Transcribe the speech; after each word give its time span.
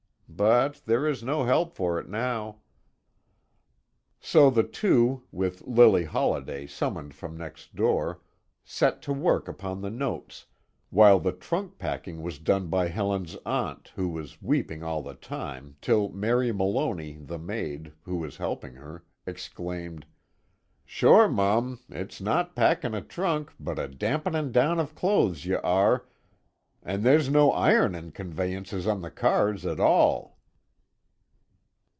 But 0.33 0.81
there 0.85 1.05
is 1.07 1.21
no 1.21 1.43
help 1.43 1.73
for 1.75 1.99
it 1.99 2.07
now." 2.09 2.61
So 4.21 4.49
the 4.49 4.63
two, 4.63 5.23
with 5.29 5.61
Lily 5.67 6.05
Holliday, 6.05 6.65
summoned 6.65 7.13
from 7.13 7.37
next 7.37 7.75
door, 7.75 8.21
set 8.63 9.01
to 9.03 9.13
work 9.13 9.47
upon 9.49 9.81
the 9.81 9.91
notes, 9.91 10.45
while 10.89 11.19
the 11.19 11.33
trunk 11.33 11.77
packing 11.77 12.21
was 12.23 12.39
done 12.39 12.67
by 12.69 12.87
Helen's 12.87 13.35
aunt, 13.45 13.91
who 13.95 14.07
was 14.09 14.41
weeping 14.41 14.81
all 14.81 15.03
the 15.03 15.15
time, 15.15 15.75
till 15.81 16.09
Mary 16.09 16.51
Malony, 16.53 17.17
the 17.27 17.37
maid, 17.37 17.91
who 18.03 18.15
was 18.15 18.37
helping 18.37 18.75
her, 18.75 19.03
exclaimed: 19.27 20.07
"Sure 20.85 21.27
mum, 21.27 21.81
it's 21.89 22.21
not 22.21 22.55
packin' 22.55 22.95
a 22.95 23.01
thrunk, 23.01 23.51
but 23.59 23.77
a 23.77 23.87
dampenin' 23.87 24.51
down 24.53 24.79
of 24.79 24.95
clothes 24.95 25.45
ye 25.45 25.55
are, 25.55 26.05
and 26.83 27.03
they's 27.03 27.29
no 27.29 27.51
ironin' 27.53 28.11
convayniences 28.11 28.87
on 28.87 29.03
the 29.03 29.11
cars 29.11 29.67
at 29.67 29.79
all." 29.79 30.31